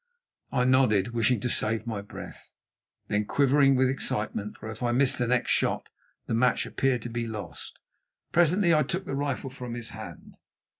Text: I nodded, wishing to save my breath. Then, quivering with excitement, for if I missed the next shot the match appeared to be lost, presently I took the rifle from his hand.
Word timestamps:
I 0.51 0.63
nodded, 0.63 1.09
wishing 1.09 1.39
to 1.41 1.47
save 1.47 1.85
my 1.85 2.01
breath. 2.01 2.53
Then, 3.07 3.23
quivering 3.23 3.75
with 3.75 3.87
excitement, 3.87 4.57
for 4.57 4.71
if 4.71 4.81
I 4.81 4.91
missed 4.91 5.19
the 5.19 5.27
next 5.27 5.51
shot 5.51 5.89
the 6.25 6.33
match 6.33 6.65
appeared 6.65 7.03
to 7.03 7.09
be 7.11 7.27
lost, 7.27 7.77
presently 8.31 8.73
I 8.73 8.81
took 8.81 9.05
the 9.05 9.13
rifle 9.13 9.51
from 9.51 9.75
his 9.75 9.89
hand. 9.89 10.37